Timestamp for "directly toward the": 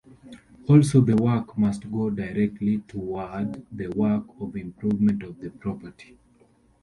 2.09-3.85